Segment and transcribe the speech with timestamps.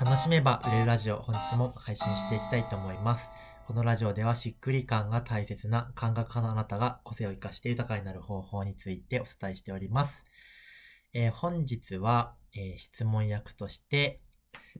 [0.00, 3.28] 楽しめば売れるラジオ本日も配信していきたいと思います。
[3.66, 10.24] このラジオではしっくり感が大切な感覚派のあなたが個性を生かして豊かになる方法についてお伝えしております。
[11.14, 14.20] えー本日は、えー質問役として、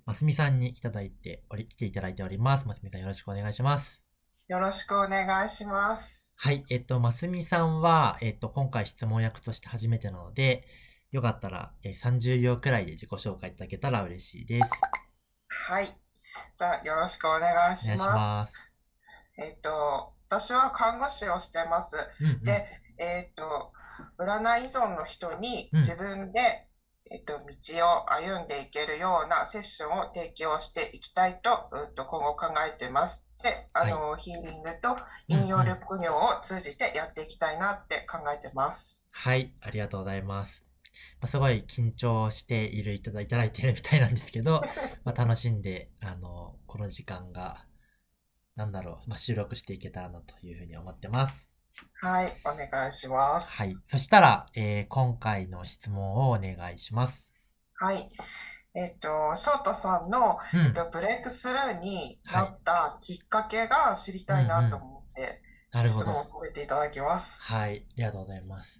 [0.06, 2.68] ますみさんに来ていただいており、来ていただいております。
[2.68, 4.00] ますみさんよろしくお願いします。
[4.46, 6.32] よろしくお願いします。
[6.36, 10.64] はい、えっと、ますみさんは、えっと、今回質問役として初めてなので、
[11.10, 14.70] よかったら、えー30秒くらいで自己紹介いただけたら嬉しいです。
[15.48, 15.86] はい。
[16.54, 18.52] じゃあ、よろしくお願いしします。
[19.38, 21.96] えっと、私は看護師をしてます。
[22.20, 22.66] うんうん、で、
[22.98, 23.72] えっと、
[24.18, 26.68] 占い依存の人にうん自分で、
[27.10, 33.26] えっと、道を歩んでいけるようなセッションを提供していきたいと、うんと、今後考えてます。
[33.42, 39.06] で、あの、ヒーリングと引用力業を通じてやっていきたいなって考えてます。
[39.12, 40.67] はい、ありがとうございます。
[41.20, 44.62] まあ、すごい緊張しているいただいただいているみたいなんですけど、
[45.04, 47.64] まあ、楽しんで、あの、この時間が、
[48.56, 51.48] なんだろう、まあ、収録していけたらなというふうに思ってます。
[52.00, 53.56] はい、お願いします。
[53.56, 53.74] はい。
[53.86, 57.28] そしたら、えー今回の質問をお願いします。
[57.74, 58.10] はい。
[58.74, 60.72] えっと、翔太さんの、うんえっ。
[60.72, 65.42] と、ブレイクスルーになったきっかけが知りたいなと思って、
[65.72, 66.04] なるほど。
[66.04, 67.42] 質問を込めていただきます。
[67.44, 68.77] はい、ありがとうございます。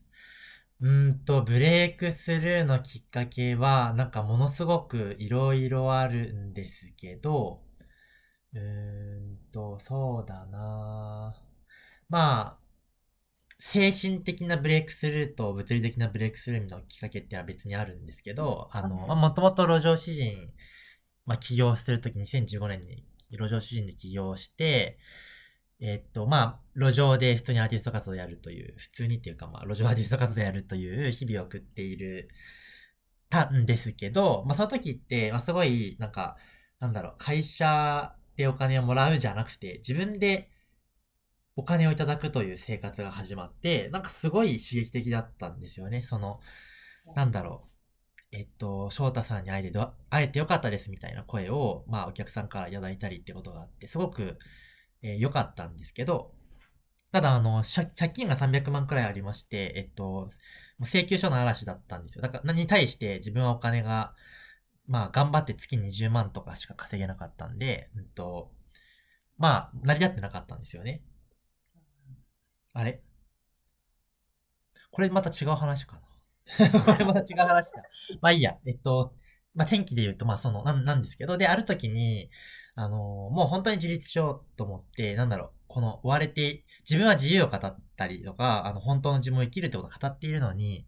[0.80, 7.62] うーんと、ブレイクスルーのきっかけは、なんかものすごくいろいろあるんですけど、
[8.54, 8.60] うー
[9.20, 11.34] んと、そうだな。
[12.08, 12.68] まあ、
[13.60, 20.32] 精神的なブレイクスルーと物理的なブレイクスルーのきっかけっていうのは別にあるんですけど、あの、まあ、もともと路上詩人、
[21.26, 24.98] まあ、起業するとき2015年に路上詩人で起業して、
[25.80, 32.28] えっと、まあ、路上で普通にアーティスト活動をやるという、普通にっていうか、まあ、路上アーティスト活動をやるという日々を送っている、
[33.30, 36.36] たんですけど、まあ、その時って、まあ、すごい、なんか、
[36.80, 40.50] なんだろう、会社でお金をもらうじゃなくて、自分で
[41.56, 46.02] お金をいただくという生活が始まって、なんかすごい刺激的だったんですよね。
[46.04, 46.40] その、
[47.14, 47.70] なんだろう。
[48.30, 49.78] えっと、翔太さんに会えて、
[50.10, 54.38] 会えてよかったですみたいな声を、まあ、お客さんからいただいたりってことがあって、すごく、
[55.02, 56.32] えー良かったんですけど、
[57.12, 60.28] ただ、あの、借金が300万くらいありまして、えっと、
[60.80, 62.22] 請求書の嵐だったんですよ。
[62.22, 64.14] だから、何に対して自分はお金が、
[64.88, 68.52] まあ、頑張って月20万とかしか稼げなかったんで、うんと、
[69.38, 71.02] まあ、成り立ってなかったんですよね。
[72.72, 73.02] あれ？
[74.90, 76.02] これまた違う話かな
[76.84, 77.82] これまた違う話だ。
[78.20, 78.56] まあいいや。
[78.66, 79.14] えっと、
[79.54, 82.30] まあ天気で言うと、まあその、なんなんですけど、で、ある時に、
[82.78, 90.86] あのもう本当に自立しようと思って、なんだろう、この追われて、自分は自由を語ったりとか、あの、本当の自分を生きるってことを語っているのに、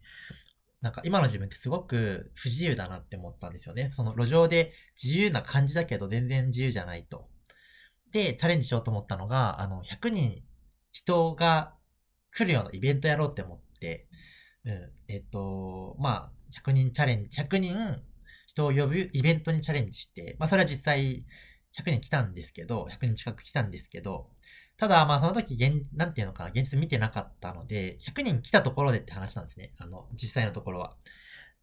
[0.79, 3.91] なんか今の自分ってすごく不自由だなって思ったんですよね。
[3.93, 7.27] その路上で自由な感じだけど全然自由じゃないと。
[8.13, 10.41] で、チャレンジしようと思ったのが、あの、100人
[10.93, 11.73] 人が
[12.31, 14.07] 来るようなイベントやろうって思って、
[14.63, 16.31] うん、えっ、と、まあ、
[16.65, 18.01] 100人チャレンジ、100人
[18.47, 21.25] 人を呼ぶイベントにチャレンジして、まあ、それは実際
[21.73, 24.29] 100人来たんですけど、100人近く来たんですけど、
[24.77, 29.73] ただ、まあ、その時、現、なんていうのかな、現実見てなかったので、100人来たところでって話なんですね。
[29.77, 30.95] あの、実際のところは。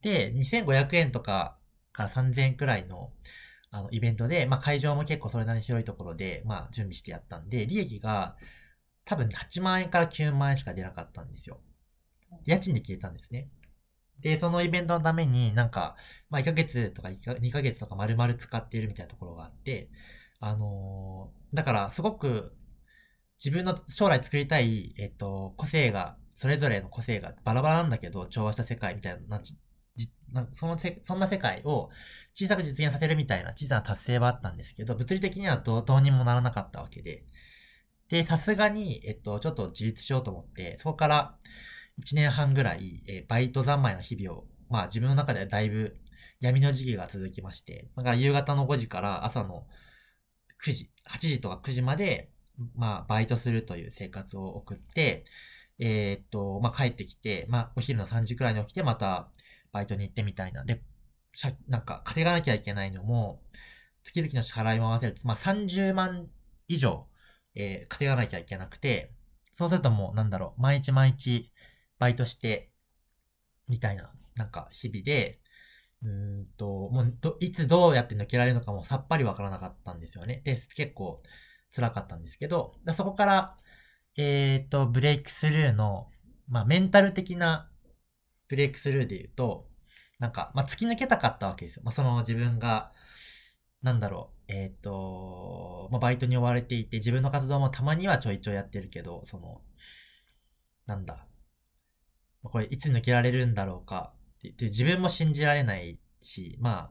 [0.02, 1.58] で、2500円とか
[1.92, 3.12] から3000円くらいの、
[3.70, 8.36] あの、イベントで、まあ、会場も結構それなりに広いところで、まあ、準備してやったんで、利益が
[9.04, 11.60] 多分8万円から9万円しか出なかったんですよ。
[12.44, 13.48] 家賃で消えたんですね。
[14.20, 15.96] で、そのイベントのためになんか、
[16.30, 19.90] まあ1ヶ月とか2ヶ月とか丸々使っているみたいなところがあって、
[20.40, 22.52] あのーだからすごく
[23.42, 29.40] 自分の将来作りたい、えっと、個性が、それぞれの個性がバラバラなんだけど、調和した世界みたいな、
[30.32, 31.90] なそのせそんな世界を
[32.34, 37.24] 小さく実現させるみたいな小さな達成はあったんですけど、物理的にはどうにもならなかったわけで、
[38.08, 41.38] で、さすがに、えっと、ちょっと自立しようと思って、そこから
[41.98, 45.96] 1年半ぐらい、えーバイト三昧の日々を、まあ自分の中ではだいぶ
[46.40, 49.66] 闇の時期が続きまして、だから夕方の5時から朝の
[50.64, 52.30] 9時、8時とか9時まで、
[52.76, 55.24] まあバイトするという生活を送って、
[55.78, 59.30] えーっと、まあ帰ってきて、まあお昼の3時くらいに起きてまた
[59.72, 60.64] バイトに行ってみたいな。
[60.64, 60.82] で、
[61.68, 63.42] なんか稼がなきゃいけないのも、
[64.02, 66.28] 月々の支払いも合わせると、まあ30万
[66.68, 67.06] 以上、
[67.54, 69.12] えー稼がなきゃいけなくて、
[69.54, 71.52] そうするともうなんだろう、毎日毎日
[71.98, 72.72] バイトして、
[73.68, 75.40] みたいな、なんか日々で、
[76.02, 80.42] うんと、もうど、いつどうやって抜けられるのかもさっぱりわからなかったんですよね。
[80.44, 81.22] で、結構
[81.74, 83.56] 辛かったんですけど、そこから、
[84.16, 86.08] えっ、と、ブレイクスルーの、
[86.48, 87.70] まあ、メンタル的な
[88.48, 89.68] ブレイクスルーで言うと、
[90.18, 91.82] なんか、まあ、突き抜けたかったわけですよ。
[91.84, 92.92] まあ、その自分が、
[93.82, 99.62] なんだろう、えっ、と、まあ、バイトに追われていて、自分の活動もたまにはちょいちょいやってるけど、その、
[100.86, 101.27] なんだ、
[102.42, 106.90] これいつ抜けられるんだろうかって言って、自分も信じられないし、ま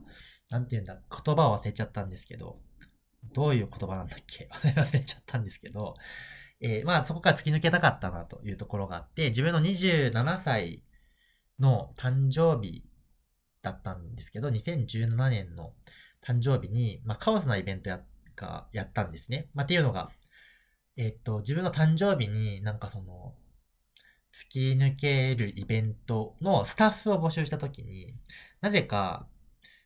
[0.50, 2.60] なんて言うんだ、言葉を忘れちゃったんですけど、
[3.34, 4.48] どういう言葉なんだっけ？
[4.52, 5.94] 忘れちゃったんですけど、
[6.60, 10.82] えー、まあそこから突き抜けたかったなというところがあって、自分の27歳
[11.58, 12.84] の誕生日
[13.62, 15.74] だったんですけど、2017年の
[16.24, 18.02] 誕生日に、まあ、カオスなイベントや
[18.36, 19.50] がやったんですね。
[19.54, 20.10] まあ、っていうのが、
[20.96, 23.27] えっ、と、自分の誕生日になんかその、
[24.38, 28.14] 突き抜けるイベントのスタッフを募集したときに、
[28.60, 29.26] なぜか、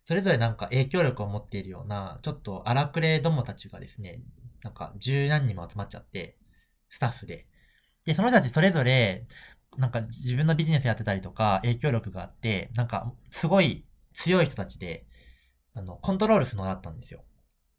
[0.04, 4.20] それぞれなんか影響力を持っているような、ちょっと荒くれどもたちがですね、
[4.62, 6.36] なんか十何人も集まっちゃって、
[6.90, 7.46] スタッフで。
[8.04, 9.26] で、その人たちそれぞれ、
[9.78, 15.06] なんか自分のビジネスやってたりとか影響力があって、なんかすごい強い人たちで、
[15.72, 17.24] あの、コントロール不能だったんですよ。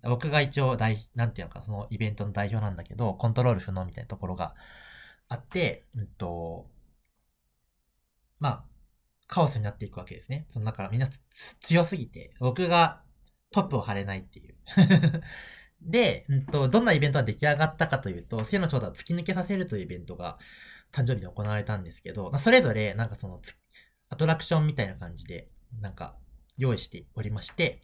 [0.01, 4.55] 僕が一応代、なんていうのか、そのイベントの代表なんだけど、コントロール不能みたいなところが
[5.29, 6.67] あって、うんと、
[8.39, 8.65] まあ、
[9.27, 10.45] カオスになっていくわけですね。
[10.49, 11.07] そのだからみんな
[11.61, 13.01] 強すぎて、僕が
[13.51, 14.55] トップを張れないっていう
[15.81, 20.37] で、うんと、どんなイベントが出来上がったかというと、性の調査を突き抜けさせるというイベントが
[20.91, 23.41] 誕生日に行われたんですけど、まあ、それぞれなんかその
[24.09, 25.49] アトラクションみたいな感じで、
[25.81, 26.15] なんか
[26.57, 27.81] 用意しておりまして、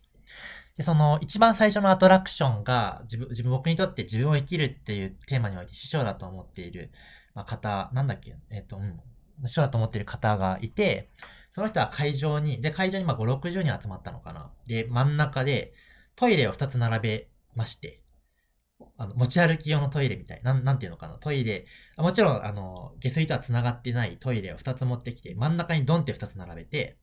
[0.78, 6.92] で、その一番最初のアトラクションが自分、自分、僕にとって自分を生きるっていうテーマにおいて師匠だと思っている、
[7.34, 9.00] まあ、方、なんだっけ、えっ、ー、と、うん、
[9.48, 11.12] 師だと思ってる方がいて、
[11.52, 14.52] その人は会場に、で、会場にまあ5、60人集まったのかな。
[14.66, 15.74] で、真ん中で
[16.16, 18.02] トイレを2つ並べまして、
[18.98, 20.42] あの、持ち歩き用のトイレみたい。
[20.44, 21.66] な、なん、なんていうのかな、トイレ、
[21.98, 26.98] もちろん、あの、下水とは繋がってないトイレを2つ持ってきて、真ん中にドンって2つ並べて、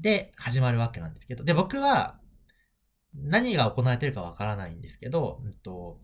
[0.00, 2.18] で、始まるわけなんですけど、で、僕は、
[3.14, 5.98] 何が行われてるかわからないんですけど、うんと、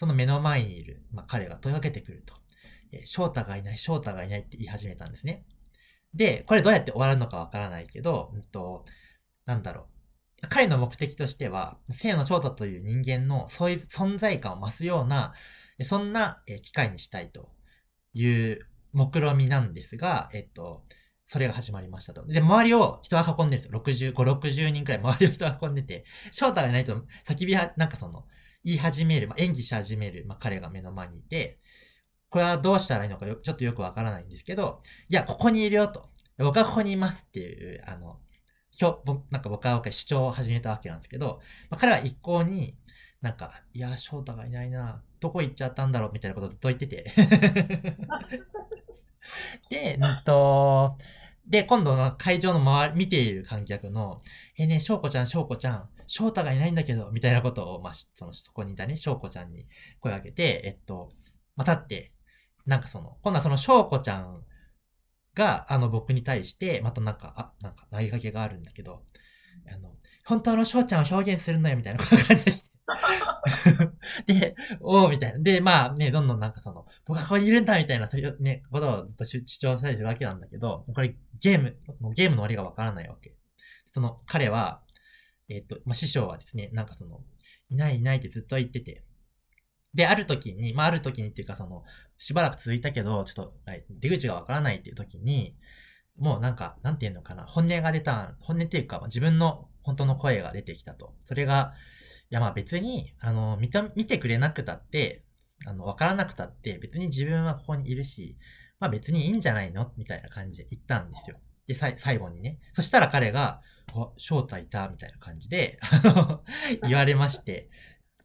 [0.00, 2.32] その目の前にいる、まあ、彼が問いかけてくると。
[2.90, 5.44] えー、翔太がいない、翔太がいないって言い始めたんですね。
[6.14, 8.86] で、これどうやって終わるのかわからないけど、うんと、
[9.44, 9.88] なんだろ
[10.42, 10.48] う。
[10.48, 15.34] 彼の目的としては、清野翔太という人間の存在感を増すような、
[15.82, 17.50] そんな機会にしたいと
[18.14, 20.82] いう目論みなんですが、えっと、
[21.26, 22.24] それが始まりましたと。
[22.26, 24.14] で、周りを人が運んでるんですよ。
[24.14, 28.24] 65、60人くらい周りを人が運んでて、翔太がいないと叫びは、なんかその、
[28.64, 31.58] 言い始める、まあ、演技し始める、まあ、彼が目の前にいて、
[32.28, 36.08] これはどうしたらいいのかちょっとよくわからないんですけど、いや、ここにいるよと。
[36.38, 38.18] 僕はここにいますっていう、あの、
[39.30, 42.76] なんか僕は主張を始めたわけなんですけど、まあ、彼は一向に、
[43.20, 47.12] なんか、いや、翔太がいないな、どこ行っちゃったんだろうみたいなことずっと言ってて
[49.68, 50.96] で、うんと、
[51.46, 54.22] で、今度の会場の周り、見ている観客の、
[54.56, 59.68] えー、ね、翔子ちゃん、翔子ちゃん、翔太がいないんだけど、みたいなことを、まあ、その、そこにいたね、翔子ちゃんに
[60.00, 61.12] 声をかけて、えっと、
[61.54, 62.12] またって、
[62.66, 64.42] なんかその、今度はその翔子ちゃん
[65.34, 69.04] が、あの、僕に対して、またなんか、あ、なんか投げかけがあるんだけど、
[69.72, 72.52] あの、本当の翔ちゃんを表現するんだよ、みたいな感じで
[74.26, 75.38] で、おーみたいな。
[75.38, 81.76] で、まあね、どんどんなんかその、僕はここにいるんだみたいな、そういうね、ことをずっと主張されてるわけなんだけど、これゲーム、
[82.14, 83.36] ゲームの終わりがわからないわけ。
[83.86, 84.82] その、彼は、
[85.50, 87.20] えっ、と、まあ、師匠はですね、なんかその、
[87.68, 89.02] いないいないってずっと言ってて、
[89.92, 91.82] で、ある時に、まあ、ある時にっていうか、その、
[92.16, 93.54] しばらく続いたけど、ちょっと、
[93.90, 95.56] 出口がわからないっていう時に、
[96.16, 101.14] もうなんか、なんていうのかな、本音が出た、本音っていうか、自分の本当の声が出てきたと。
[101.20, 101.74] それが、
[102.30, 105.24] いやまあ別に、あの、見た、見てくれなくたって、
[105.66, 108.36] あの、わからなくたって、別に自分はここにいるし、
[108.78, 111.38] まあ別にいいんじゃないのみたいな感じで言ったんですよ。
[111.74, 112.58] で、最後にね。
[112.72, 113.60] そしたら彼が、
[113.94, 115.78] あ、翔太いたみたいな感じで、
[116.88, 117.70] 言われまして、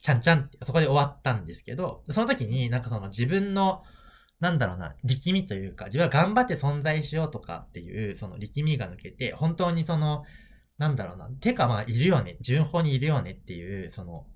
[0.02, 3.84] ちゃんちゃんって、そこで終わったんですけど、その時になんかその自分の、
[4.40, 10.24] なんだろうな、力みというか、自分は頑張って存在しようとかっていう、その力みが抜けて、本当にその、
[10.78, 11.30] なんだろうな。
[11.40, 12.38] てかまあ、いるよね。
[12.42, 14.28] 順法にいるよねっていう、その、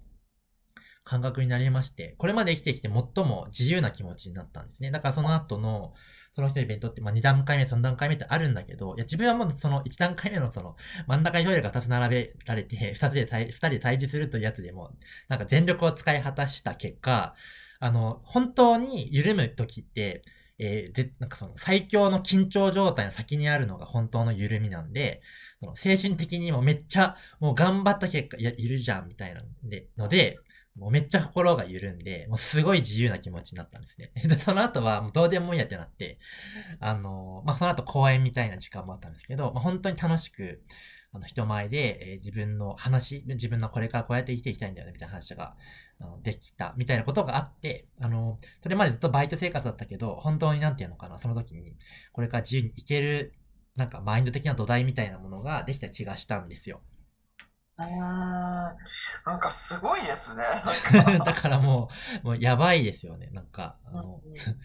[1.09, 4.91] 感覚になりまして、これまで生きてきて最も自由な気持ちになったんですね。
[4.91, 5.95] だからその後の、
[6.35, 10.75] その人イベントって、まあ2段階目、3段階目ってあるんだけど、いや自分はもうその1段階目のその
[11.07, 14.91] 真ん中にトイレが2つ並べられて、2つで対、2人で対峙するというやつでも、
[15.29, 17.33] なんか全力を使い果たした結果、
[17.79, 20.21] あの、本当に緩む時って、
[20.59, 25.21] えー、で、なんかその最強の緊張状態の先にあるのが本当の緩みなんで、
[25.73, 30.37] 精神的にもめっちゃ、もう頑張った結果、いや、いるじゃん、みたいなで、ので、
[30.79, 34.11] もうめっちゃ心が緩んで、もうすごい自由な気持ちになったんですね。
[34.25, 36.19] で、その後はもうどうでもいいやってなって、
[36.79, 40.63] あの、まあ、その後公演みたいな時間もあったんですけど、まあ、本当に楽しく、
[41.11, 45.55] あの人前で、えー自分の話、自分のこれからこうやって生きていきたいんだよね、みたいな話が
[45.99, 51.75] あのできた、みたいなことがあって、あの、それまでずっとバイト生活だったけど、本当になんていうのかな、その時に、
[52.13, 53.33] これから自由に生ける、
[53.75, 56.81] なんかマインド的な土台みたいなものができた気がしたんですよ。
[57.79, 57.89] うーん。
[59.25, 60.43] なんかすごいですね。
[61.25, 61.33] だか。
[61.33, 61.89] からも
[62.23, 63.29] う、もうやばいですよね。
[63.31, 64.59] なんか、あうんの、うん。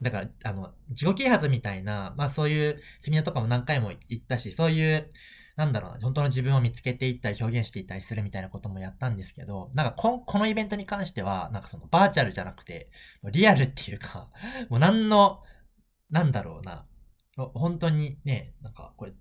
[0.00, 5.10] だから、あの、自己啓発みたいな、まあそういうセミナーとかも何回も行ったし、そういう、
[5.56, 12.90] なんだろうな、本当の自分を見つけていったり表現していったりするみたいなこともやったんですけど、なんかこんこのイベントに関しては、なんかそのバーチャルじゃなくて、
[13.24, 14.30] リアルっていうか、
[14.70, 15.42] もう何の、
[16.10, 16.86] なんだろうな、
[17.36, 19.12] ほ本当にね、なんかこれ、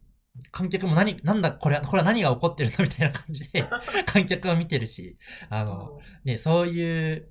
[0.52, 2.86] 観客も何、なんだ、これは、これは何が起こってるの？
[2.86, 3.66] みたいな感じで、
[4.06, 5.18] 観客は見てるし、
[5.50, 6.32] あの、うん。
[6.32, 7.30] ね、そういう、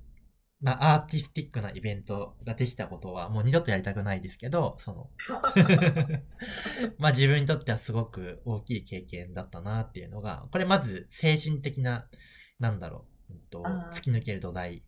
[0.59, 5.11] まあ、アーティスティックなイベントができたことはもう二度とやりたくないですけど、その、
[6.97, 12.09] まあ自分にとってはすごく大きい経験だったなっていうのが、これまず精神的な、
[12.59, 13.65] なんだろう、うんとうん。
[13.91, 14.83] 突き抜ける土台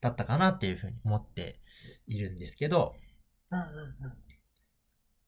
[0.00, 1.60] だったかなっていうふうに思って
[2.06, 2.94] いるんですけど。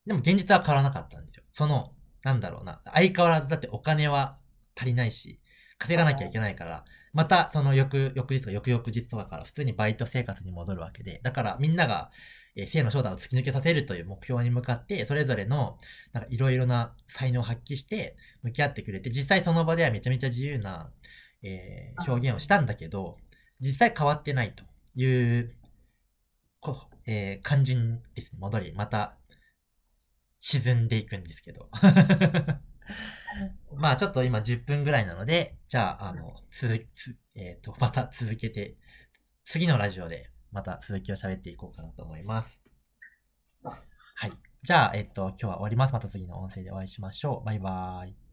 [0.07, 1.45] でも現実は変わらなかったんですよ。
[1.53, 4.38] その、なんだろうな、相変わらずだってお金は
[4.76, 5.40] 足りないし、
[5.78, 12.11] 稼がなきゃいけないから、またその翌、翌日とか翌々日とかから普通にバイト生活に戻るわけで、だからみんなが、
[12.57, 15.76] えー性の正体を突き抜けさせるという目標に向かって、それぞれの、
[16.12, 20.90] なんかいろいろな才能を発揮して向き合ってくれて、実際その場ではめちゃめちゃ自由な、
[21.43, 23.19] えー表現をしたんだけど、
[23.61, 24.64] 実際変わってないと
[24.95, 25.54] いう、
[26.61, 29.19] こえー感じにですね、戻り、また
[30.46, 31.70] 沈んでいくんですけど。
[33.76, 38.76] まあちょっと今10分ぐらいなので、じゃあ、あの、続つ、えっ、と、また続けて、
[39.46, 42.60] 次のラジオでまた続きを喋っていこうかなと思います。
[43.62, 44.32] はい。
[44.62, 45.94] じゃあ、えっ、と、今日は終わります。
[45.94, 47.46] また次の音声でお会いしましょう。
[47.46, 48.24] バイバーイ。